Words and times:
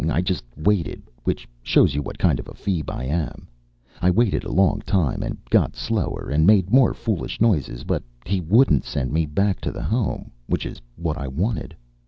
I 0.09 0.21
just 0.21 0.43
waited, 0.57 1.03
which 1.25 1.47
shows 1.61 1.93
you 1.93 2.01
what 2.01 2.17
kind 2.17 2.39
of 2.39 2.47
a 2.47 2.55
feeb 2.55 2.89
I 2.89 3.03
am. 3.03 3.47
I 4.01 4.09
waited 4.09 4.43
a 4.43 4.51
long 4.51 4.79
time, 4.83 5.21
and 5.21 5.37
got 5.51 5.75
slower, 5.75 6.27
and 6.31 6.47
made 6.47 6.71
more 6.73 6.95
foolish 6.95 7.39
noises; 7.39 7.83
but 7.83 8.01
he 8.25 8.41
wouldn't, 8.41 8.83
send 8.83 9.13
me 9.13 9.27
back 9.27 9.61
to 9.61 9.71
the 9.71 9.83
Home, 9.83 10.31
which 10.47 10.65
was 10.65 10.81
what 10.95 11.19
I 11.19 11.27
wanted. 11.27 11.75